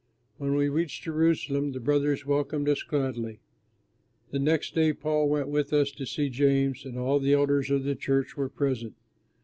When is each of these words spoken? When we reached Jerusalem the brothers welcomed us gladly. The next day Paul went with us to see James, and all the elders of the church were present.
When 0.39 0.55
we 0.55 0.67
reached 0.67 1.03
Jerusalem 1.03 1.73
the 1.73 1.79
brothers 1.79 2.25
welcomed 2.25 2.67
us 2.69 2.81
gladly. 2.81 3.39
The 4.31 4.39
next 4.39 4.73
day 4.73 4.93
Paul 4.93 5.29
went 5.29 5.47
with 5.49 5.71
us 5.73 5.91
to 5.91 6.07
see 6.07 6.27
James, 6.29 6.85
and 6.85 6.97
all 6.97 7.19
the 7.19 7.33
elders 7.35 7.69
of 7.69 7.83
the 7.83 7.93
church 7.93 8.35
were 8.35 8.49
present. 8.49 8.95